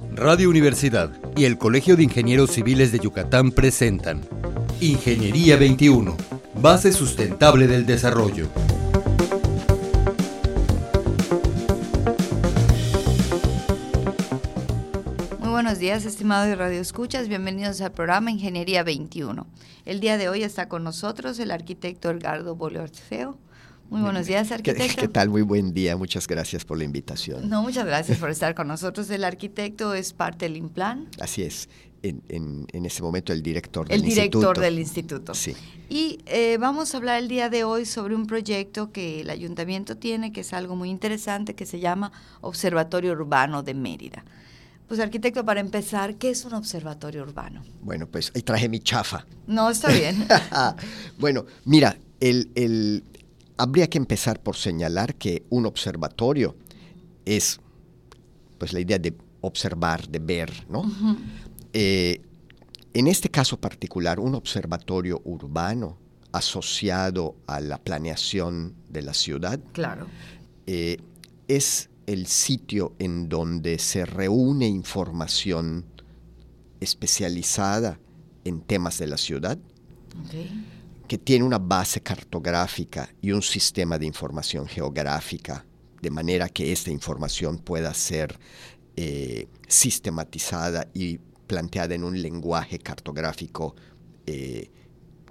Radio 0.00 0.50
Universidad 0.50 1.12
y 1.36 1.44
el 1.44 1.56
Colegio 1.56 1.94
de 1.94 2.02
Ingenieros 2.02 2.50
Civiles 2.50 2.90
de 2.90 2.98
Yucatán 2.98 3.52
presentan 3.52 4.22
Ingeniería 4.80 5.56
21, 5.56 6.16
base 6.56 6.92
sustentable 6.92 7.68
del 7.68 7.86
desarrollo. 7.86 8.48
Muy 15.38 15.50
buenos 15.50 15.78
días, 15.78 16.04
estimados 16.04 16.58
Radio 16.58 16.80
Escuchas. 16.80 17.28
Bienvenidos 17.28 17.80
al 17.80 17.92
programa 17.92 18.32
Ingeniería 18.32 18.82
21. 18.82 19.46
El 19.84 20.00
día 20.00 20.18
de 20.18 20.28
hoy 20.28 20.42
está 20.42 20.68
con 20.68 20.82
nosotros 20.82 21.38
el 21.38 21.52
arquitecto 21.52 22.10
Edgardo 22.10 22.56
Bolorfeo. 22.56 23.38
Muy 23.90 24.00
buenos 24.00 24.26
días, 24.26 24.50
arquitecto. 24.50 25.02
¿Qué, 25.02 25.08
tal? 25.08 25.28
Muy 25.28 25.42
buen 25.42 25.72
día. 25.72 25.96
Muchas 25.96 26.26
gracias 26.26 26.64
por 26.64 26.78
la 26.78 26.84
invitación. 26.84 27.48
No, 27.48 27.62
muchas 27.62 27.86
gracias 27.86 28.18
por 28.18 28.30
estar 28.30 28.54
con 28.54 28.68
nosotros. 28.68 29.08
El 29.10 29.24
arquitecto 29.24 29.94
es 29.94 30.12
parte 30.12 30.46
del 30.46 30.56
IMPLAN. 30.56 31.08
Así 31.20 31.42
es. 31.42 31.68
En, 32.02 32.66
en, 32.70 32.84
este 32.84 33.02
momento 33.02 33.32
el 33.32 33.42
director 33.42 33.88
del 33.88 34.00
el 34.00 34.04
instituto. 34.06 34.38
director 34.40 34.62
del 34.62 34.78
instituto. 34.78 35.34
Sí. 35.34 35.54
Y 35.88 36.18
eh, 36.26 36.58
vamos 36.60 36.92
a 36.92 36.98
hablar 36.98 37.18
el 37.18 37.28
día 37.28 37.48
de 37.48 37.64
hoy 37.64 37.86
sobre 37.86 38.14
un 38.14 38.26
proyecto 38.26 38.92
que 38.92 39.22
el 39.22 39.30
ayuntamiento 39.30 39.96
tiene, 39.96 40.30
que 40.30 40.42
es 40.42 40.52
algo 40.52 40.76
muy 40.76 40.90
interesante, 40.90 41.54
que 41.54 41.64
se 41.64 41.80
llama 41.80 42.12
Observatorio 42.42 43.12
Urbano 43.12 43.62
de 43.62 43.72
Mérida. 43.72 44.22
Pues 44.88 45.00
arquitecto, 45.00 45.44
para 45.46 45.60
empezar, 45.60 46.16
¿qué 46.16 46.28
es 46.28 46.44
un 46.44 46.52
observatorio 46.52 47.22
urbano? 47.22 47.62
Bueno, 47.82 48.06
pues 48.06 48.30
ahí 48.34 48.42
traje 48.42 48.68
mi 48.68 48.80
chafa. 48.80 49.24
No, 49.46 49.70
está 49.70 49.90
bien. 49.90 50.26
bueno, 51.18 51.46
mira, 51.64 51.96
el, 52.20 52.50
el, 52.54 53.02
habría 53.56 53.88
que 53.88 53.98
empezar 53.98 54.42
por 54.42 54.56
señalar 54.56 55.14
que 55.16 55.44
un 55.50 55.66
observatorio 55.66 56.56
es 57.24 57.60
pues 58.58 58.72
la 58.72 58.80
idea 58.80 58.98
de 58.98 59.14
observar, 59.40 60.08
de 60.08 60.18
ver, 60.18 60.66
¿no? 60.68 60.84
Eh, 61.72 62.20
en 62.94 63.06
este 63.08 63.28
caso 63.28 63.60
particular, 63.60 64.20
un 64.20 64.34
observatorio 64.34 65.20
urbano 65.24 65.98
asociado 66.32 67.36
a 67.46 67.60
la 67.60 67.78
planeación 67.78 68.74
de 68.88 69.02
la 69.02 69.14
ciudad 69.14 69.60
claro. 69.72 70.06
Eh, 70.66 70.98
es 71.48 71.90
el 72.06 72.26
sitio 72.26 72.94
en 72.98 73.28
donde 73.28 73.78
se 73.78 74.04
reúne 74.04 74.66
información 74.66 75.84
especializada 76.80 77.98
en 78.44 78.60
temas 78.60 78.98
de 78.98 79.06
la 79.06 79.16
ciudad, 79.16 79.58
que 81.08 81.18
tiene 81.18 81.44
una 81.44 81.58
base 81.58 82.00
cartográfica 82.00 83.08
y 83.20 83.32
un 83.32 83.42
sistema 83.42 83.98
de 83.98 84.06
información 84.06 84.66
geográfica, 84.66 85.64
de 86.00 86.10
manera 86.10 86.48
que 86.48 86.72
esta 86.72 86.90
información 86.90 87.58
pueda 87.58 87.92
ser 87.94 88.38
eh, 88.96 89.48
sistematizada 89.68 90.88
y 90.94 91.18
planteada 91.46 91.94
en 91.94 92.04
un 92.04 92.20
lenguaje 92.20 92.78
cartográfico 92.78 93.74
eh, 94.26 94.70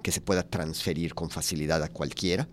que 0.02 0.12
se 0.12 0.20
pueda 0.20 0.42
transferir 0.42 1.14
con 1.14 1.30
facilidad 1.30 1.82
a 1.82 1.88
cualquiera. 1.88 2.48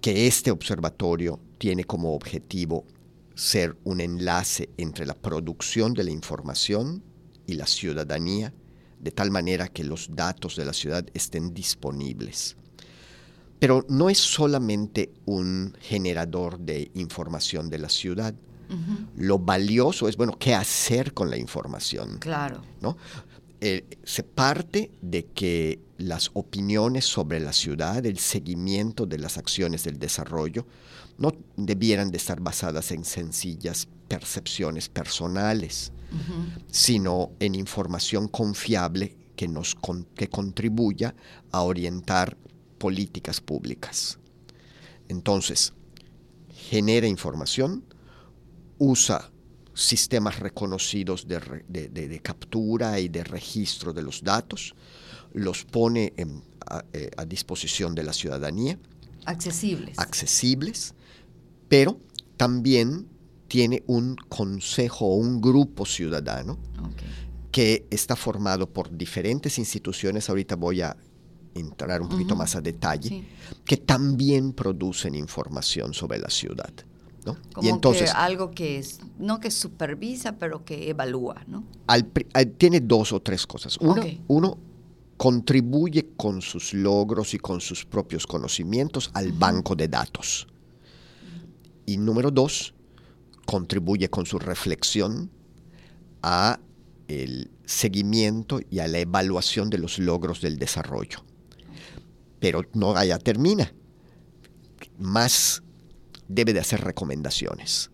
Que 0.00 0.26
este 0.26 0.50
observatorio 0.50 1.40
tiene 1.58 1.84
como 1.84 2.14
objetivo 2.14 2.86
ser 3.34 3.76
un 3.84 4.00
enlace 4.00 4.70
entre 4.78 5.04
la 5.04 5.14
producción 5.14 5.92
de 5.92 6.04
la 6.04 6.10
información 6.10 7.02
y 7.46 7.54
la 7.54 7.66
ciudadanía, 7.66 8.54
de 8.98 9.10
tal 9.10 9.30
manera 9.30 9.68
que 9.68 9.84
los 9.84 10.14
datos 10.14 10.56
de 10.56 10.64
la 10.64 10.72
ciudad 10.72 11.06
estén 11.14 11.52
disponibles. 11.54 12.56
Pero 13.58 13.84
no 13.88 14.10
es 14.10 14.18
solamente 14.18 15.12
un 15.24 15.76
generador 15.80 16.58
de 16.58 16.90
información 16.94 17.70
de 17.70 17.78
la 17.78 17.88
ciudad. 17.88 18.34
Lo 19.16 19.38
valioso 19.38 20.08
es, 20.08 20.16
bueno, 20.16 20.36
qué 20.38 20.54
hacer 20.54 21.14
con 21.14 21.30
la 21.30 21.36
información. 21.36 22.18
Claro. 22.18 22.62
¿no? 22.80 22.96
Eh, 23.60 23.84
se 24.02 24.24
parte 24.24 24.90
de 25.00 25.26
que 25.26 25.85
las 25.98 26.30
opiniones 26.34 27.04
sobre 27.04 27.40
la 27.40 27.52
ciudad, 27.52 28.04
el 28.04 28.18
seguimiento 28.18 29.06
de 29.06 29.18
las 29.18 29.38
acciones 29.38 29.84
del 29.84 29.98
desarrollo, 29.98 30.66
no 31.18 31.32
debieran 31.56 32.10
de 32.10 32.18
estar 32.18 32.40
basadas 32.40 32.92
en 32.92 33.04
sencillas 33.04 33.88
percepciones 34.08 34.88
personales, 34.88 35.92
sino 36.70 37.32
en 37.40 37.54
información 37.54 38.28
confiable 38.28 39.16
que, 39.34 39.48
nos 39.48 39.76
que 40.14 40.28
contribuya 40.28 41.14
a 41.50 41.62
orientar 41.62 42.36
políticas 42.78 43.40
públicas. 43.40 44.18
Entonces, 45.08 45.72
genera 46.50 47.06
información, 47.06 47.84
usa 48.78 49.30
sistemas 49.74 50.40
reconocidos 50.40 51.26
de, 51.28 52.20
captura 52.22 52.98
y 52.98 53.08
de 53.08 53.24
registro 53.24 53.92
de 53.92 54.02
los 54.02 54.22
datos, 54.22 54.74
los 55.32 55.64
pone 55.64 56.12
eh, 56.16 57.10
a, 57.16 57.24
disposición 57.24 57.94
de 57.94 58.02
la 58.02 58.12
ciudadanía. 58.12 58.78
Accesibles. 59.24 59.98
Accesibles, 59.98 60.94
pero 61.68 61.98
también 62.36 63.08
tiene 63.48 63.82
un 63.86 64.16
consejo 64.28 65.06
o 65.06 65.14
un 65.16 65.40
grupo 65.40 65.86
ciudadano 65.86 66.58
que 67.50 67.86
está 67.90 68.16
formado 68.16 68.68
por 68.68 68.94
diferentes 68.96 69.58
instituciones, 69.58 70.28
ahorita 70.28 70.56
voy 70.56 70.82
a 70.82 70.96
entrar 71.54 72.02
un 72.02 72.08
poquito 72.08 72.36
más 72.36 72.54
a 72.54 72.60
detalle, 72.60 73.24
que 73.64 73.78
también 73.78 74.52
producen 74.52 75.14
información 75.14 75.94
sobre 75.94 76.18
la 76.18 76.28
ciudad. 76.28 76.72
Como 77.24 77.66
y 77.66 77.70
entonces, 77.70 78.12
algo 78.14 78.52
que 78.52 78.78
es, 78.78 79.00
no 79.18 79.40
que 79.40 79.50
supervisa, 79.50 80.36
pero 80.38 80.64
que 80.64 80.90
evalúa, 80.90 81.42
¿no? 81.48 81.64
tiene 82.56 82.80
dos 82.80 83.12
o 83.12 83.20
tres 83.20 83.46
cosas. 83.46 83.76
Uno, 83.78 84.02
uno, 84.28 84.58
contribuye 85.16 86.10
con 86.16 86.42
sus 86.42 86.74
logros 86.74 87.34
y 87.34 87.38
con 87.38 87.60
sus 87.60 87.84
propios 87.84 88.26
conocimientos 88.26 89.10
al 89.14 89.32
banco 89.32 89.74
de 89.74 89.88
datos. 89.88 90.46
Y 91.86 91.98
número 91.98 92.30
dos, 92.30 92.74
contribuye 93.46 94.10
con 94.10 94.26
su 94.26 94.38
reflexión 94.38 95.30
a 96.22 96.58
el 97.08 97.50
seguimiento 97.64 98.60
y 98.68 98.80
a 98.80 98.88
la 98.88 98.98
evaluación 98.98 99.70
de 99.70 99.78
los 99.78 99.98
logros 99.98 100.40
del 100.40 100.58
desarrollo. 100.58 101.24
Pero 102.40 102.62
no 102.74 102.96
allá 102.96 103.18
termina. 103.18 103.72
Más 104.98 105.62
debe 106.28 106.52
de 106.52 106.60
hacer 106.60 106.80
recomendaciones. 106.82 107.90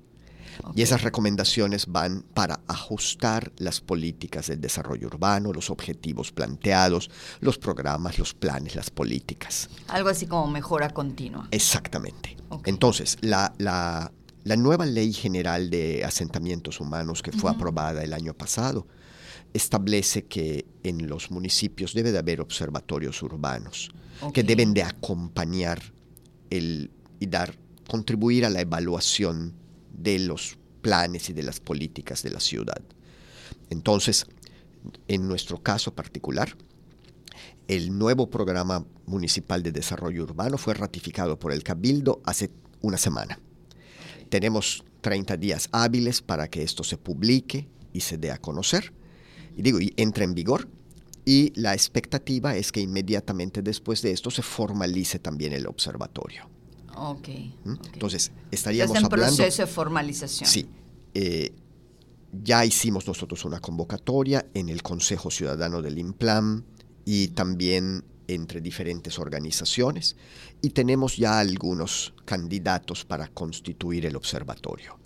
Y 0.74 0.82
esas 0.82 1.02
recomendaciones 1.02 1.86
van 1.86 2.22
para 2.34 2.60
ajustar 2.66 3.52
las 3.58 3.80
políticas 3.80 4.48
del 4.48 4.60
desarrollo 4.60 5.06
urbano, 5.08 5.52
los 5.52 5.70
objetivos 5.70 6.32
planteados, 6.32 7.10
los 7.40 7.58
programas, 7.58 8.18
los 8.18 8.34
planes, 8.34 8.74
las 8.74 8.90
políticas. 8.90 9.68
Algo 9.88 10.08
así 10.08 10.26
como 10.26 10.46
mejora 10.46 10.90
continua. 10.90 11.48
Exactamente. 11.50 12.36
Entonces, 12.64 13.18
la, 13.20 13.54
la, 13.58 14.10
nueva 14.56 14.84
ley 14.84 15.12
general 15.12 15.70
de 15.70 16.04
asentamientos 16.04 16.80
humanos 16.80 17.22
que 17.22 17.32
fue 17.32 17.50
aprobada 17.50 18.02
el 18.02 18.12
año 18.12 18.34
pasado 18.34 18.86
establece 19.54 20.24
que 20.24 20.66
en 20.82 21.08
los 21.08 21.30
municipios 21.30 21.94
debe 21.94 22.12
de 22.12 22.19
haber 22.19 22.40
observatorios 22.40 23.22
urbanos 23.22 23.90
que 24.32 24.42
deben 24.42 24.72
de 24.72 24.82
acompañar 24.82 25.82
el, 26.50 26.90
y 27.19 27.26
dar 27.26 27.56
contribuir 27.88 28.44
a 28.44 28.50
la 28.50 28.60
evaluación 28.60 29.54
de 29.92 30.19
los 30.19 30.58
planes 30.80 31.30
y 31.30 31.32
de 31.32 31.42
las 31.42 31.60
políticas 31.60 32.22
de 32.22 32.30
la 32.30 32.41
ciudad. 32.41 32.82
Entonces, 33.70 34.26
en 35.08 35.28
nuestro 35.28 35.62
caso 35.62 35.94
particular, 35.94 36.56
el 37.69 37.97
nuevo 37.97 38.28
programa 38.28 38.84
municipal 39.06 39.62
de 39.62 39.72
desarrollo 39.72 40.25
urbano 40.25 40.58
fue 40.58 40.75
ratificado 40.75 41.38
por 41.38 41.52
el 41.52 41.62
Cabildo 41.62 42.20
hace 42.25 42.50
una 42.81 42.98
semana. 42.98 43.38
Tenemos 44.28 44.84
30 45.00 45.36
días 45.36 45.69
hábiles 45.72 46.22
para 46.22 46.48
que 46.48 46.62
esto 46.62 46.84
se 46.84 46.97
publique 46.97 47.69
y 47.92 48.00
se 48.00 48.19
dé 48.19 48.31
a 48.31 48.38
conocer, 48.38 48.93
y 49.56 49.62
digo, 49.62 49.81
y 49.81 49.93
entre 49.96 50.25
en 50.25 50.34
vigor. 50.34 50.69
Y 51.25 51.52
la 51.58 51.72
expectativa 51.75 52.56
es 52.56 52.72
que 52.72 52.81
inmediatamente 52.81 53.62
después 53.62 54.02
de 54.02 54.11
esto 54.11 54.31
se 54.31 54.43
formalice 54.43 55.19
también 55.19 55.52
el 55.52 55.67
observatorio. 55.67 56.49
Ok. 56.97 57.29
¿Mm? 57.65 57.75
Entonces, 57.94 58.33
estaríamos 58.50 58.97
en 58.97 59.05
hablando... 59.05 59.37
proceso 59.37 59.62
de 59.62 59.67
formalización. 59.69 60.49
Sí. 60.49 60.69
Eh, 61.15 61.53
ya 62.33 62.65
hicimos 62.65 63.06
nosotros 63.06 63.44
una 63.44 63.61
convocatoria 63.61 64.47
en 64.55 64.69
el 64.69 64.83
Consejo 64.83 65.31
Ciudadano 65.31 65.83
del 65.83 65.99
IMPLAM 65.99 66.65
y 67.05 67.29
también 67.29 68.05
entre 68.29 68.61
diferentes 68.61 69.19
organizaciones 69.19 70.17
y 70.62 70.71
tenemos 70.71 71.17
ya 71.17 71.39
algunos 71.39 72.15
candidatos 72.25 73.05
para 73.05 73.29
constituir 73.29 74.06
el 74.06 74.17
observatorio. 74.17 74.99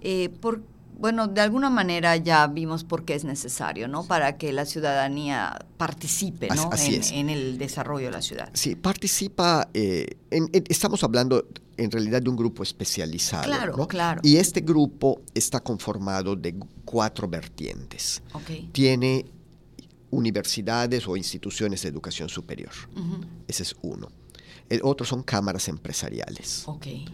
Eh, 0.00 0.30
¿por, 0.40 0.62
bueno, 0.98 1.28
de 1.28 1.40
alguna 1.40 1.70
manera 1.70 2.16
ya 2.16 2.46
vimos 2.46 2.84
por 2.84 3.04
qué 3.04 3.14
es 3.14 3.24
necesario, 3.24 3.88
¿no? 3.88 4.04
Para 4.04 4.36
que 4.36 4.52
la 4.52 4.64
ciudadanía 4.64 5.58
participe, 5.76 6.48
¿no? 6.48 6.70
en, 7.12 7.30
el 7.30 7.58
desarrollo 7.58 8.06
de 8.06 8.12
la 8.12 8.22
ciudad. 8.22 8.50
Sí, 8.54 8.76
participa, 8.76 9.68
eh, 9.74 10.16
estamos 10.68 11.02
hablando 11.04 11.46
en 11.76 11.90
realidad 11.90 12.22
de 12.22 12.30
un 12.30 12.36
grupo 12.36 12.62
especializado. 12.62 13.44
Claro, 13.44 13.88
claro. 13.88 14.20
Y 14.24 14.36
este 14.36 14.60
grupo 14.60 15.20
está 15.34 15.60
conformado 15.60 16.36
de 16.36 16.54
cuatro 16.84 17.28
vertientes. 17.28 18.22
Okay. 18.32 18.68
Tiene 18.72 19.26
universidades 20.10 21.06
o 21.08 21.16
instituciones 21.16 21.82
de 21.82 21.88
educación 21.88 22.28
superior. 22.28 22.72
Ese 23.48 23.64
es 23.64 23.74
uno. 23.82 24.08
El 24.68 24.80
otro 24.82 25.04
son 25.04 25.22
cámaras 25.22 25.68
empresariales. 25.68 26.62
Okay. 26.66 27.06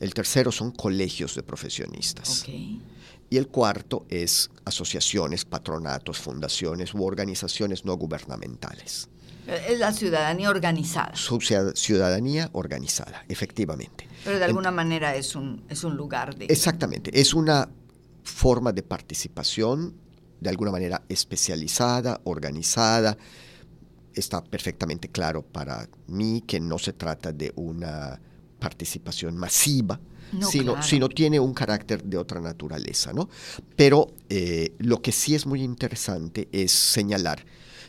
El 0.00 0.12
tercero 0.12 0.52
son 0.52 0.72
colegios 0.72 1.34
de 1.34 1.42
profesionistas. 1.42 2.44
Y 2.48 3.36
el 3.36 3.48
cuarto 3.48 4.06
es 4.08 4.50
asociaciones, 4.64 5.44
patronatos, 5.44 6.18
fundaciones 6.18 6.94
u 6.94 7.02
organizaciones 7.04 7.84
no 7.84 7.96
gubernamentales. 7.96 9.08
Es 9.46 9.78
la 9.78 9.92
ciudadanía 9.92 10.50
organizada. 10.50 11.14
Su 11.14 11.40
ciudadanía 11.40 12.50
organizada, 12.52 13.24
efectivamente. 13.28 14.08
Pero 14.24 14.38
de 14.38 14.44
alguna 14.44 14.70
manera 14.70 15.14
es 15.14 15.36
un, 15.36 15.64
es 15.68 15.84
un 15.84 15.96
lugar 15.96 16.36
de... 16.36 16.46
Exactamente, 16.46 17.18
es 17.18 17.32
una 17.32 17.68
forma 18.24 18.72
de 18.72 18.82
participación 18.82 19.94
de 20.40 20.50
alguna 20.50 20.72
manera 20.72 21.02
especializada, 21.08 22.20
organizada. 22.24 23.16
Está 24.14 24.42
perfectamente 24.42 25.08
claro 25.08 25.42
para 25.42 25.88
mí 26.08 26.42
que 26.46 26.58
no 26.58 26.78
se 26.78 26.92
trata 26.92 27.32
de 27.32 27.52
una 27.54 28.20
participación 28.66 29.36
masiva, 29.36 30.00
sino, 30.50 30.82
sino, 30.82 31.08
tiene 31.08 31.38
un 31.38 31.54
carácter 31.54 32.02
de 32.02 32.18
otra 32.18 32.40
naturaleza. 32.40 33.12
¿no? 33.12 33.28
Pero 33.76 34.08
eh, 34.28 34.74
lo 34.78 35.00
que 35.00 35.12
sí 35.12 35.36
es 35.36 35.46
muy 35.46 35.62
interesante 35.62 36.48
es 36.50 36.72
señalar 36.72 37.46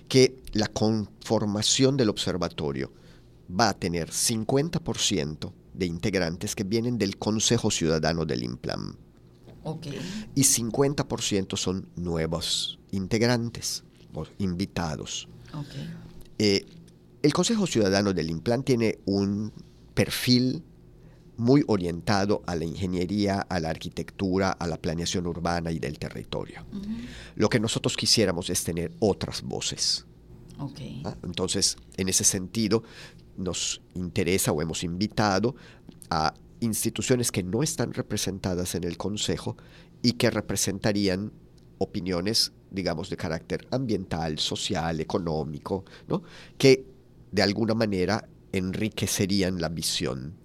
que 0.07 0.35
la 0.53 0.67
conformación 0.67 1.97
del 1.97 2.09
observatorio 2.09 2.91
va 3.49 3.69
a 3.69 3.73
tener 3.73 4.11
50% 4.11 5.51
de 5.73 5.85
integrantes 5.87 6.55
que 6.55 6.63
vienen 6.63 6.99
del 6.99 7.17
Consejo 7.17 7.71
Ciudadano 7.71 8.23
del 8.23 8.43
IMPLAM. 8.43 8.95
Y 10.35 10.43
50% 10.43 11.57
son 11.57 11.89
nuevos 11.95 12.79
integrantes 12.91 13.83
o 14.13 14.25
invitados. 14.37 15.27
Eh, 16.37 16.65
el 17.23 17.33
Consejo 17.33 17.65
Ciudadano 17.65 18.13
del 18.13 18.29
IMPLAM 18.29 18.63
tiene 18.63 18.99
un 19.05 19.51
perfil 19.97 20.63
muy 21.37 21.63
orientado 21.67 22.43
a 22.45 22.55
la 22.55 22.65
ingeniería, 22.65 23.41
a 23.41 23.59
la 23.59 23.71
arquitectura, 23.71 24.51
a 24.51 24.67
la 24.67 24.77
planeación 24.77 25.25
urbana 25.25 25.71
y 25.71 25.79
del 25.79 25.97
territorio. 25.97 26.63
Lo 27.35 27.49
que 27.49 27.59
nosotros 27.59 27.97
quisiéramos 27.97 28.51
es 28.51 28.63
tener 28.63 28.91
otras 28.99 29.41
voces. 29.41 30.05
Ah, 31.03 31.15
entonces, 31.23 31.77
en 31.97 32.09
ese 32.09 32.23
sentido, 32.23 32.83
nos 33.37 33.81
interesa 33.95 34.51
o 34.51 34.61
hemos 34.61 34.83
invitado 34.83 35.55
a 36.11 36.35
instituciones 36.59 37.31
que 37.31 37.41
no 37.41 37.63
están 37.63 37.93
representadas 37.93 38.75
en 38.75 38.83
el 38.83 38.97
Consejo 38.97 39.57
y 40.03 40.13
que 40.13 40.29
representarían 40.29 41.31
opiniones, 41.79 42.51
digamos, 42.69 43.09
de 43.09 43.17
carácter 43.17 43.67
ambiental, 43.71 44.37
social, 44.37 44.99
económico, 44.99 45.85
¿no? 46.07 46.21
que 46.59 46.85
de 47.31 47.41
alguna 47.41 47.73
manera 47.73 48.26
enriquecerían 48.51 49.61
la 49.61 49.69
visión 49.69 50.35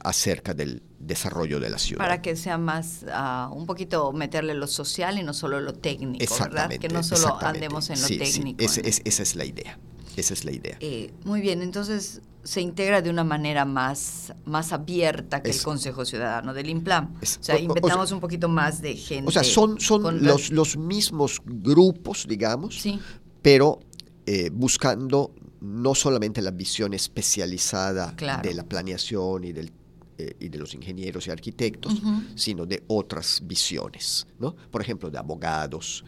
acerca 0.00 0.54
del 0.54 0.82
desarrollo 0.98 1.60
de 1.60 1.70
la 1.70 1.78
ciudad. 1.78 1.98
Para 1.98 2.22
que 2.22 2.36
sea 2.36 2.58
más, 2.58 3.04
uh, 3.04 3.52
un 3.52 3.66
poquito 3.66 4.12
meterle 4.12 4.54
lo 4.54 4.66
social 4.66 5.18
y 5.18 5.22
no 5.22 5.34
solo 5.34 5.60
lo 5.60 5.74
técnico, 5.74 6.34
¿verdad? 6.40 6.70
Que 6.70 6.88
no 6.88 7.02
solo 7.02 7.38
andemos 7.40 7.90
en 7.90 8.00
lo 8.00 8.08
técnico. 8.08 8.68
Sí. 8.68 8.80
esa 8.84 9.22
es 9.22 9.36
la 9.36 9.44
idea. 9.44 9.78
Esa 10.16 10.34
es 10.34 10.44
la 10.44 10.52
idea. 10.52 10.76
Eh, 10.80 11.12
muy 11.24 11.40
bien, 11.40 11.62
entonces 11.62 12.22
se 12.42 12.60
integra 12.60 13.02
de 13.02 13.10
una 13.10 13.24
manera 13.24 13.64
más, 13.64 14.32
más 14.44 14.72
abierta 14.72 15.42
que 15.42 15.50
el 15.50 15.62
Consejo 15.62 16.04
Ciudadano 16.04 16.54
del 16.54 16.70
IMPLAM. 16.70 17.14
o 17.14 17.26
sea, 17.26 17.58
inventamos 17.58 18.10
un 18.10 18.20
poquito 18.20 18.48
más 18.48 18.80
de 18.80 18.96
gente. 18.96 19.28
O 19.28 19.30
sea, 19.30 19.44
son, 19.44 19.80
son 19.80 20.24
los, 20.24 20.50
los 20.50 20.76
mismos 20.76 21.40
grupos, 21.44 22.26
digamos, 22.28 22.80
sí. 22.80 22.98
pero 23.42 23.80
eh, 24.26 24.50
buscando 24.52 25.34
no 25.60 25.94
solamente 25.94 26.42
la 26.42 26.50
visión 26.50 26.94
especializada 26.94 28.14
de 28.42 28.54
la 28.54 28.64
planeación 28.64 29.44
y, 29.44 29.52
del, 29.52 29.72
eh, 30.18 30.36
y 30.40 30.48
de 30.48 30.58
los 30.58 30.74
ingenieros 30.74 31.26
y 31.26 31.30
arquitectos, 31.30 32.00
sino 32.34 32.66
de 32.66 32.82
otras 32.86 33.42
visiones, 33.44 34.26
¿no? 34.38 34.54
Por 34.70 34.80
ejemplo, 34.82 35.10
de 35.10 35.18
abogados, 35.18 36.04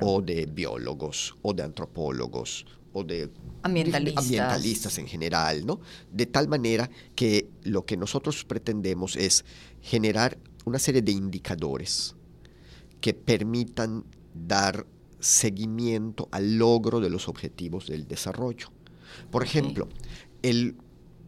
o 0.00 0.20
de 0.20 0.46
biólogos, 0.46 1.36
o 1.42 1.52
de 1.52 1.62
antropólogos, 1.62 2.66
o 2.92 3.04
de 3.04 3.30
ambientalistas. 3.62 4.24
ambientalistas 4.24 4.98
en 4.98 5.06
general, 5.06 5.66
¿no? 5.66 5.80
De 6.10 6.26
tal 6.26 6.48
manera 6.48 6.90
que 7.14 7.48
lo 7.62 7.84
que 7.84 7.96
nosotros 7.96 8.44
pretendemos 8.44 9.16
es 9.16 9.44
generar 9.80 10.38
una 10.64 10.78
serie 10.78 11.02
de 11.02 11.12
indicadores 11.12 12.14
que 13.00 13.14
permitan 13.14 14.04
dar 14.34 14.86
seguimiento 15.18 16.28
al 16.30 16.56
logro 16.56 17.00
de 17.00 17.10
los 17.10 17.28
objetivos 17.28 17.86
del 17.86 18.06
desarrollo. 18.06 18.68
Por 19.30 19.42
ejemplo, 19.42 19.88
el 20.42 20.76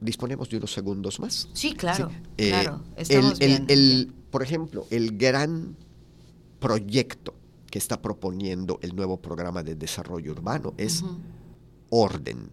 disponemos 0.00 0.48
de 0.50 0.58
unos 0.58 0.72
segundos 0.72 1.18
más. 1.20 1.48
Sí, 1.54 1.74
claro. 1.74 2.10
Eh, 2.36 2.50
claro. 2.50 2.82
el, 2.98 4.12
por 4.30 4.42
ejemplo, 4.42 4.86
el 4.90 5.16
gran 5.16 5.76
proyecto 6.60 7.34
que 7.70 7.78
está 7.78 8.00
proponiendo 8.00 8.78
el 8.82 8.94
nuevo 8.94 9.20
programa 9.20 9.62
de 9.62 9.74
desarrollo 9.74 10.32
urbano 10.32 10.74
es 10.76 11.02
orden 11.90 12.50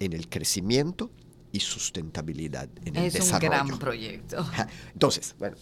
en 0.00 0.12
el 0.12 0.28
crecimiento 0.28 1.10
y 1.52 1.60
sustentabilidad 1.60 2.68
en 2.84 2.96
el 2.96 3.12
desarrollo. 3.12 3.54
Es 3.54 3.62
un 3.62 3.68
gran 3.68 3.78
proyecto. 3.78 4.46
Entonces, 4.92 5.34
bueno, 5.38 5.56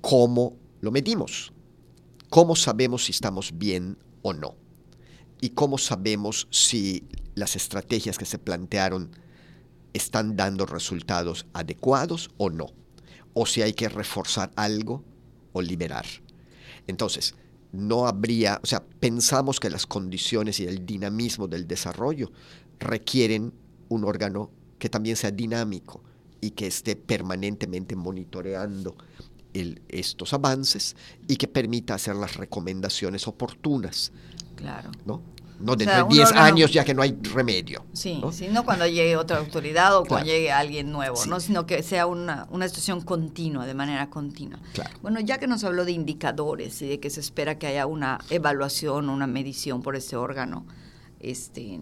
¿cómo 0.00 0.56
lo 0.80 0.90
medimos? 0.90 1.52
¿Cómo 2.30 2.54
sabemos 2.54 3.04
si 3.04 3.12
estamos 3.12 3.52
bien 3.56 3.98
o 4.22 4.32
no? 4.32 4.54
¿Y 5.40 5.50
cómo 5.50 5.78
sabemos 5.78 6.48
si 6.50 7.04
las 7.34 7.56
estrategias 7.56 8.18
que 8.18 8.24
se 8.24 8.38
plantearon 8.38 9.10
están 9.92 10.36
dando 10.36 10.66
resultados 10.66 11.46
adecuados 11.52 12.30
o 12.36 12.50
no? 12.50 12.66
O 13.34 13.46
si 13.46 13.62
hay 13.62 13.72
que 13.72 13.88
reforzar 13.88 14.50
algo 14.56 15.04
o 15.52 15.62
liberar. 15.62 16.06
Entonces, 16.86 17.34
no 17.72 18.06
habría, 18.06 18.60
o 18.62 18.66
sea, 18.66 18.82
pensamos 18.82 19.60
que 19.60 19.70
las 19.70 19.86
condiciones 19.86 20.58
y 20.60 20.64
el 20.64 20.86
dinamismo 20.86 21.46
del 21.46 21.68
desarrollo 21.68 22.32
requieren 22.78 23.52
un 23.88 24.04
órgano 24.04 24.50
que 24.78 24.88
también 24.88 25.16
sea 25.16 25.30
dinámico 25.30 26.02
y 26.40 26.52
que 26.52 26.66
esté 26.66 26.96
permanentemente 26.96 27.96
monitoreando 27.96 28.96
estos 29.52 30.32
avances 30.32 30.96
y 31.26 31.36
que 31.36 31.48
permita 31.48 31.94
hacer 31.94 32.16
las 32.16 32.36
recomendaciones 32.36 33.26
oportunas. 33.26 34.12
Claro. 34.56 34.90
¿no? 35.04 35.22
No 35.60 35.74
dentro 35.74 36.06
de 36.06 36.14
10 36.14 36.32
años 36.32 36.72
ya 36.72 36.84
que 36.84 36.94
no 36.94 37.02
hay 37.02 37.16
remedio. 37.20 37.84
Sí, 37.92 38.20
¿no? 38.20 38.30
no 38.52 38.64
cuando 38.64 38.86
llegue 38.86 39.16
otra 39.16 39.38
autoridad 39.38 39.96
o 39.96 40.04
cuando 40.04 40.26
llegue 40.26 40.52
alguien 40.52 40.92
nuevo, 40.92 41.24
¿no? 41.26 41.40
sino 41.40 41.66
que 41.66 41.82
sea 41.82 42.06
una, 42.06 42.46
una 42.50 42.68
situación 42.68 43.00
continua, 43.00 43.66
de 43.66 43.74
manera 43.74 44.08
continua. 44.08 44.60
Bueno, 45.02 45.18
ya 45.20 45.38
que 45.38 45.48
nos 45.48 45.64
habló 45.64 45.84
de 45.84 45.92
indicadores 45.92 46.80
y 46.82 46.88
de 46.88 47.00
que 47.00 47.10
se 47.10 47.20
espera 47.20 47.58
que 47.58 47.66
haya 47.66 47.86
una 47.86 48.20
evaluación, 48.30 49.08
una 49.08 49.26
medición 49.26 49.82
por 49.82 49.96
ese 49.96 50.16
órgano 50.16 50.64
este, 51.18 51.80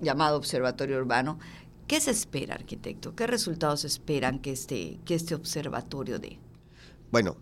llamado 0.00 0.38
Observatorio 0.38 0.98
Urbano, 0.98 1.38
¿qué 1.86 2.00
se 2.00 2.10
espera, 2.10 2.54
arquitecto? 2.54 3.14
¿Qué 3.14 3.26
resultados 3.26 3.84
esperan 3.84 4.38
que 4.38 4.52
este, 4.52 4.98
que 5.04 5.14
este 5.14 5.34
observatorio 5.34 6.18
dé? 6.18 6.38
Bueno, 7.10 7.36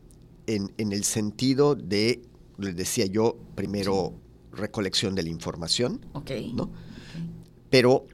en, 0.47 0.73
en 0.79 0.93
el 0.93 1.05
sentido 1.05 1.75
de, 1.75 2.23
les 2.59 2.77
decía 2.77 3.07
yo, 3.07 3.37
primero 3.55 4.15
recolección 4.53 5.15
de 5.15 5.23
la 5.23 5.29
información. 5.31 6.05
¿no? 6.55 6.71
Pero 7.71 8.07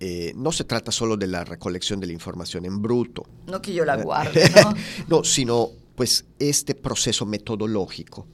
eh, 0.00 0.32
no 0.36 0.52
se 0.52 0.64
trata 0.64 0.90
solo 0.90 1.16
de 1.16 1.26
la 1.26 1.44
recolección 1.44 2.00
de 2.00 2.06
la 2.06 2.12
información 2.12 2.64
en 2.64 2.82
bruto. 2.82 3.24
No 3.46 3.62
que 3.62 3.72
yo 3.72 3.84
la 3.84 3.96
guarde, 4.02 4.50
¿no? 4.62 4.74
no, 5.18 5.24
sino 5.24 5.70
pues 5.94 6.26
este 6.38 6.74
proceso 6.74 7.24
metodológico 7.24 8.26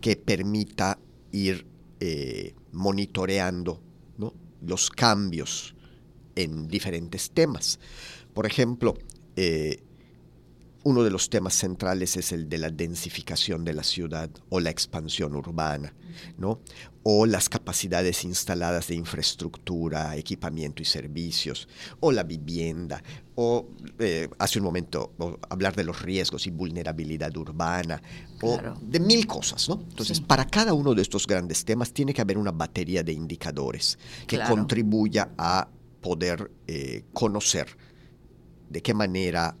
que 0.00 0.16
permita 0.16 0.98
ir 1.32 1.66
eh, 2.00 2.54
monitoreando 2.72 3.80
los 4.60 4.88
cambios 4.88 5.74
en 6.34 6.68
diferentes 6.68 7.30
temas. 7.30 7.78
Por 8.32 8.46
ejemplo, 8.46 8.94
eh, 9.36 9.83
uno 10.84 11.02
de 11.02 11.10
los 11.10 11.30
temas 11.30 11.54
centrales 11.54 12.16
es 12.16 12.30
el 12.32 12.48
de 12.48 12.58
la 12.58 12.68
densificación 12.68 13.64
de 13.64 13.72
la 13.72 13.82
ciudad 13.82 14.30
o 14.50 14.60
la 14.60 14.68
expansión 14.68 15.34
urbana, 15.34 15.94
¿no? 16.36 16.60
O 17.02 17.24
las 17.24 17.48
capacidades 17.48 18.22
instaladas 18.24 18.88
de 18.88 18.94
infraestructura, 18.94 20.14
equipamiento 20.14 20.82
y 20.82 20.84
servicios, 20.84 21.68
o 22.00 22.12
la 22.12 22.22
vivienda, 22.22 23.02
o 23.34 23.66
eh, 23.98 24.28
hace 24.38 24.58
un 24.58 24.66
momento 24.66 25.14
hablar 25.48 25.74
de 25.74 25.84
los 25.84 26.02
riesgos 26.02 26.46
y 26.46 26.50
vulnerabilidad 26.50 27.34
urbana, 27.34 28.02
o 28.42 28.60
de 28.82 29.00
mil 29.00 29.26
cosas, 29.26 29.66
¿no? 29.70 29.82
Entonces, 29.88 30.20
para 30.20 30.44
cada 30.46 30.74
uno 30.74 30.94
de 30.94 31.00
estos 31.00 31.26
grandes 31.26 31.64
temas 31.64 31.94
tiene 31.94 32.12
que 32.12 32.20
haber 32.20 32.36
una 32.36 32.52
batería 32.52 33.02
de 33.02 33.12
indicadores 33.14 33.98
que 34.26 34.38
contribuya 34.38 35.30
a 35.38 35.66
poder 36.02 36.50
eh, 36.66 37.04
conocer 37.14 37.74
de 38.68 38.82
qué 38.82 38.92
manera 38.92 39.56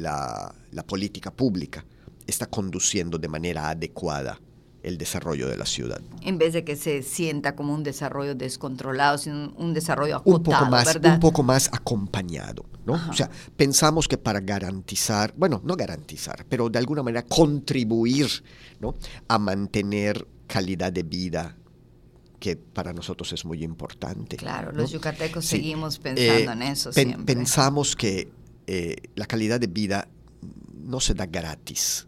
la, 0.00 0.54
política 0.86 1.30
pública 1.30 1.84
está 2.26 2.46
conduciendo 2.46 3.18
de 3.18 3.28
manera 3.28 3.70
adecuada 3.70 4.40
el 4.82 4.98
desarrollo 4.98 5.48
de 5.48 5.56
la 5.56 5.66
ciudad. 5.66 6.00
En 6.22 6.38
vez 6.38 6.52
de 6.52 6.64
que 6.64 6.76
se 6.76 7.02
sienta 7.02 7.56
como 7.56 7.74
un 7.74 7.82
desarrollo 7.82 8.36
descontrolado, 8.36 9.18
sino 9.18 9.52
un 9.56 9.74
desarrollo 9.74 10.16
acotado, 10.16 10.36
un 10.36 10.42
poco 10.44 10.70
más, 10.70 10.84
¿verdad? 10.84 11.14
Un 11.14 11.20
poco 11.20 11.42
más 11.42 11.68
acompañado, 11.72 12.64
¿no? 12.84 12.94
O 13.10 13.12
sea, 13.12 13.28
pensamos 13.56 14.06
que 14.06 14.16
para 14.16 14.38
garantizar, 14.40 15.34
bueno, 15.36 15.60
no 15.64 15.74
garantizar, 15.74 16.46
pero 16.48 16.68
de 16.68 16.78
alguna 16.78 17.02
manera 17.02 17.22
contribuir, 17.22 18.28
¿no? 18.78 18.94
A 19.26 19.38
mantener 19.38 20.24
calidad 20.46 20.92
de 20.92 21.02
vida 21.02 21.56
que 22.38 22.54
para 22.54 22.92
nosotros 22.92 23.32
es 23.32 23.44
muy 23.44 23.64
importante. 23.64 24.36
Claro, 24.36 24.70
los 24.70 24.92
yucatecos 24.92 25.46
seguimos 25.46 25.98
pensando 25.98 26.52
en 26.52 26.62
eso 26.62 26.92
siempre. 26.92 27.34
Pensamos 27.34 27.96
que 27.96 28.30
eh, 28.66 28.96
la 29.14 29.26
calidad 29.26 29.60
de 29.60 29.66
vida 29.66 30.08
no 30.82 31.00
se 31.00 31.14
da 31.14 31.26
gratis. 31.26 32.06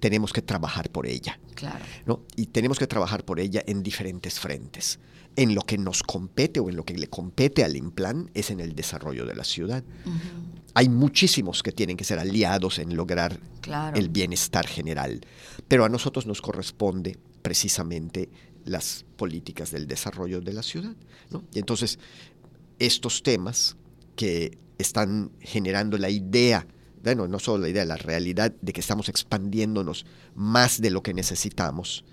Tenemos 0.00 0.32
que 0.32 0.42
trabajar 0.42 0.90
por 0.90 1.06
ella. 1.06 1.38
Claro. 1.54 1.84
¿no? 2.06 2.22
Y 2.36 2.46
tenemos 2.46 2.78
que 2.78 2.86
trabajar 2.86 3.24
por 3.24 3.40
ella 3.40 3.62
en 3.66 3.82
diferentes 3.82 4.38
frentes. 4.38 5.00
En 5.36 5.54
lo 5.54 5.62
que 5.62 5.78
nos 5.78 6.02
compete 6.02 6.60
o 6.60 6.68
en 6.68 6.76
lo 6.76 6.84
que 6.84 6.96
le 6.96 7.08
compete 7.08 7.64
al 7.64 7.76
Implan 7.76 8.30
es 8.34 8.50
en 8.50 8.60
el 8.60 8.74
desarrollo 8.74 9.24
de 9.26 9.34
la 9.34 9.44
ciudad. 9.44 9.84
Hay 10.74 10.88
muchísimos 10.88 11.62
que 11.62 11.72
tienen 11.72 11.96
que 11.96 12.04
ser 12.04 12.18
aliados 12.18 12.78
en 12.78 12.96
lograr 12.96 13.38
el 13.94 14.08
bienestar 14.08 14.66
general, 14.66 15.20
pero 15.68 15.84
a 15.84 15.88
nosotros 15.88 16.26
nos 16.26 16.40
corresponde 16.40 17.18
precisamente 17.42 18.30
las 18.64 19.04
políticas 19.16 19.70
del 19.70 19.86
desarrollo 19.86 20.40
de 20.40 20.52
la 20.52 20.62
ciudad. 20.62 20.94
¿no? 21.30 21.44
Y 21.52 21.58
entonces, 21.58 21.98
estos 22.78 23.22
temas 23.22 23.76
que 24.16 24.58
están 24.78 25.32
generando 25.40 25.98
la 25.98 26.10
idea, 26.10 26.66
bueno, 27.02 27.28
no 27.28 27.38
solo 27.38 27.62
la 27.62 27.68
idea, 27.68 27.84
la 27.84 27.96
realidad 27.96 28.52
de 28.60 28.72
que 28.72 28.80
estamos 28.80 29.08
expandiéndonos 29.08 30.06
más 30.34 30.80
de 30.80 30.90
lo 30.90 31.02
que 31.02 31.14
necesitamos 31.14 32.04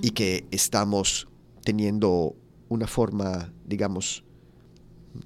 y 0.00 0.10
que 0.10 0.46
estamos 0.50 1.28
teniendo 1.64 2.36
una 2.68 2.86
forma, 2.86 3.52
digamos, 3.66 4.24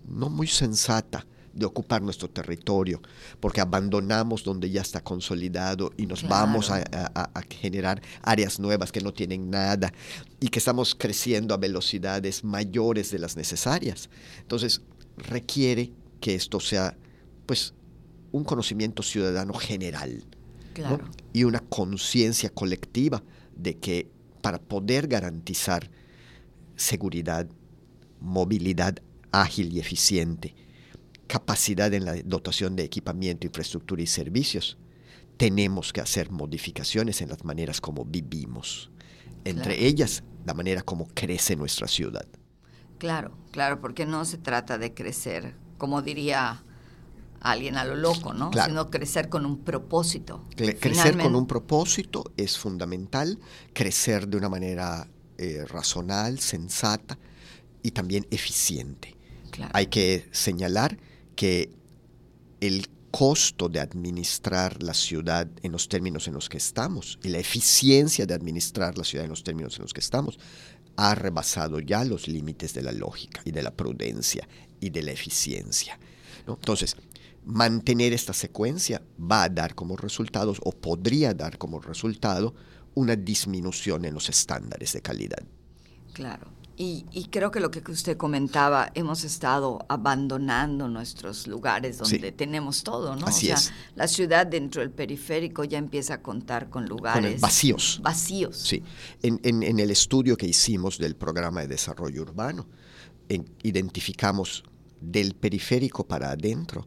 no 0.08 0.28
muy 0.28 0.46
sensata 0.46 1.26
de 1.54 1.64
ocupar 1.64 2.02
nuestro 2.02 2.28
territorio, 2.28 3.00
porque 3.40 3.62
abandonamos 3.62 4.44
donde 4.44 4.70
ya 4.70 4.82
está 4.82 5.02
consolidado 5.02 5.90
y 5.96 6.06
nos 6.06 6.28
vamos 6.28 6.70
a, 6.70 6.84
a, 6.92 7.42
generar 7.48 8.02
áreas 8.22 8.60
nuevas 8.60 8.92
que 8.92 9.00
no 9.00 9.14
tienen 9.14 9.48
nada 9.48 9.90
y 10.38 10.48
que 10.48 10.58
estamos 10.58 10.94
creciendo 10.94 11.54
a 11.54 11.56
velocidades 11.56 12.44
mayores 12.44 13.10
de 13.10 13.20
las 13.20 13.36
necesarias. 13.36 14.10
Entonces, 14.42 14.82
requiere 15.16 15.92
que 16.20 16.35
esto 16.35 16.61
sea 16.61 16.96
pues 17.46 17.75
un 18.32 18.44
conocimiento 18.44 19.02
ciudadano 19.02 19.54
general 19.54 20.25
y 21.32 21.44
una 21.44 21.61
conciencia 21.61 22.50
colectiva 22.50 23.23
de 23.54 23.78
que 23.78 24.11
para 24.42 24.58
poder 24.58 25.08
garantizar 25.08 25.90
seguridad, 26.76 27.49
movilidad 28.20 28.96
ágil 29.32 29.73
y 29.73 29.80
eficiente, 29.80 30.54
capacidad 31.26 31.92
en 31.94 32.04
la 32.04 32.14
dotación 32.25 32.76
de 32.76 32.85
equipamiento, 32.85 33.46
infraestructura 33.46 34.02
y 34.02 34.06
servicios, 34.06 34.78
tenemos 35.37 35.92
que 35.92 36.00
hacer 36.00 36.30
modificaciones 36.30 37.20
en 37.23 37.28
las 37.28 37.44
maneras 37.44 37.80
como 37.80 38.04
vivimos, 38.04 38.90
entre 39.44 39.87
ellas 39.87 40.23
la 40.44 40.54
manera 40.54 40.82
como 40.82 41.06
crece 41.08 41.56
nuestra 41.56 41.88
ciudad. 41.88 42.26
Claro, 42.99 43.37
claro, 43.50 43.80
porque 43.80 44.06
no 44.06 44.25
se 44.25 44.38
trata 44.38 44.78
de 44.78 44.94
crecer, 44.94 45.54
como 45.78 46.02
diría 46.02 46.62
alguien 47.40 47.76
a 47.76 47.85
lo 47.85 47.97
loco, 47.97 48.33
¿no? 48.33 48.50
Sino 48.52 48.90
crecer 48.90 49.28
con 49.28 49.47
un 49.47 49.59
propósito. 49.59 50.45
crecer 50.56 51.16
con 51.18 51.35
un 51.35 51.47
propósito 51.47 52.25
es 52.37 52.59
fundamental, 52.59 53.38
crecer 53.73 54.28
de 54.28 54.37
una 54.37 54.49
manera 54.49 55.09
eh, 55.38 55.64
razonal, 55.68 56.40
sensata 56.40 57.18
y 57.83 57.92
también 57.92 58.26
eficiente. 58.30 59.16
Hay 59.73 59.87
que 59.87 60.28
señalar 60.33 60.99
que 61.35 61.71
el 62.61 62.88
costo 63.11 63.68
de 63.68 63.80
administrar 63.80 64.83
la 64.83 64.92
ciudad 64.92 65.49
en 65.62 65.73
los 65.73 65.88
términos 65.88 66.28
en 66.28 66.35
los 66.35 66.49
que 66.49 66.59
estamos 66.59 67.18
y 67.23 67.28
la 67.28 67.38
eficiencia 67.38 68.26
de 68.26 68.35
administrar 68.35 68.99
la 68.99 69.04
ciudad 69.04 69.25
en 69.25 69.30
los 69.30 69.42
términos 69.42 69.76
en 69.76 69.83
los 69.83 69.95
que 69.95 70.00
estamos 70.00 70.38
ha 70.96 71.14
rebasado 71.14 71.80
ya 71.80 72.04
los 72.04 72.28
límites 72.28 72.74
de 72.74 72.82
la 72.82 72.92
lógica 72.92 73.42
y 73.44 73.52
de 73.52 73.62
la 73.62 73.70
prudencia 73.70 74.48
y 74.80 74.90
de 74.90 75.02
la 75.02 75.12
eficiencia. 75.12 75.98
Entonces, 76.46 76.96
mantener 77.44 78.12
esta 78.12 78.32
secuencia 78.32 79.02
va 79.20 79.44
a 79.44 79.48
dar 79.48 79.74
como 79.74 79.96
resultados 79.96 80.58
o 80.64 80.72
podría 80.72 81.34
dar 81.34 81.58
como 81.58 81.80
resultado 81.80 82.54
una 82.94 83.14
disminución 83.14 84.04
en 84.04 84.14
los 84.14 84.28
estándares 84.28 84.92
de 84.92 85.02
calidad. 85.02 85.42
Claro. 86.12 86.55
Y, 86.78 87.28
creo 87.30 87.50
que 87.50 87.61
lo 87.61 87.71
que 87.71 87.83
usted 87.90 88.18
comentaba, 88.18 88.90
hemos 88.95 89.25
estado 89.25 89.78
abandonando 89.88 90.88
nuestros 90.88 91.47
lugares 91.47 91.97
donde 91.97 92.33
tenemos 92.33 92.83
todo, 92.83 93.16
¿no? 93.16 93.26
Así 93.26 93.50
o 93.50 93.56
sea, 93.56 93.75
la 93.95 94.06
ciudad 94.06 94.47
dentro 94.47 94.83
del 94.83 94.90
periférico 94.90 95.64
ya 95.64 95.78
empieza 95.78 96.14
a 96.14 96.23
contar 96.23 96.68
con 96.68 96.85
lugares 96.85 97.40
vacíos. 97.40 98.00
Vacíos. 98.02 98.59
Sí. 98.59 98.83
En, 99.23 99.40
en, 99.42 99.78
el 99.78 99.90
estudio 99.90 100.37
que 100.37 100.47
hicimos 100.47 100.99
del 100.99 101.16
programa 101.16 101.62
de 101.62 101.68
desarrollo 101.68 102.21
urbano, 102.21 102.66
identificamos 103.62 104.62
del 105.00 105.35
periférico 105.35 106.06
para 106.06 106.30
adentro 106.30 106.87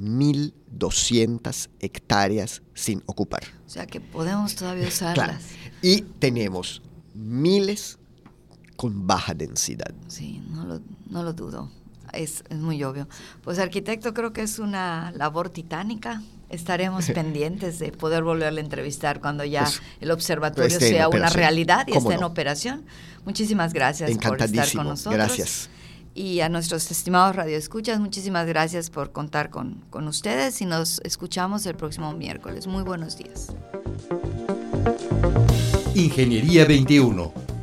1.200 0.00 1.68
hectáreas 1.78 2.62
sin 2.74 3.02
ocupar. 3.06 3.42
O 3.64 3.68
sea 3.68 3.86
que 3.86 4.00
podemos 4.00 4.56
todavía 4.56 4.88
usarlas. 4.88 5.44
Y 5.82 6.02
tenemos 6.02 6.82
miles 7.14 7.99
con 8.80 9.06
baja 9.06 9.34
densidad. 9.34 9.92
Sí, 10.08 10.42
no 10.48 10.64
lo, 10.64 10.80
no 11.10 11.22
lo 11.22 11.34
dudo. 11.34 11.70
Es, 12.14 12.44
es, 12.48 12.56
muy 12.56 12.82
obvio. 12.82 13.08
Pues 13.44 13.58
arquitecto, 13.58 14.14
creo 14.14 14.32
que 14.32 14.40
es 14.40 14.58
una 14.58 15.12
labor 15.12 15.50
titánica. 15.50 16.22
Estaremos 16.48 17.10
pendientes 17.14 17.78
de 17.78 17.92
poder 17.92 18.24
volverle 18.24 18.62
a 18.62 18.64
entrevistar 18.64 19.20
cuando 19.20 19.44
ya 19.44 19.64
pues, 19.64 19.82
el 20.00 20.10
observatorio 20.10 20.80
sea 20.80 21.10
una 21.10 21.28
realidad 21.28 21.86
y 21.88 21.92
esté 21.98 22.14
en 22.14 22.22
operación. 22.22 22.86
Muchísimas 23.26 23.74
gracias 23.74 24.12
por 24.16 24.40
estar 24.40 24.72
con 24.72 24.88
nosotros. 24.88 25.14
Gracias 25.14 25.68
y 26.14 26.40
a 26.40 26.48
nuestros 26.48 26.90
estimados 26.90 27.36
radioescuchas, 27.36 28.00
muchísimas 28.00 28.46
gracias 28.46 28.88
por 28.88 29.12
contar 29.12 29.50
con, 29.50 29.84
con 29.90 30.08
ustedes 30.08 30.60
y 30.60 30.64
nos 30.64 31.00
escuchamos 31.04 31.66
el 31.66 31.76
próximo 31.76 32.12
miércoles. 32.14 32.66
Muy 32.66 32.82
buenos 32.82 33.16
días. 33.16 33.52
Ingeniería 35.94 36.64
21, 36.64 37.32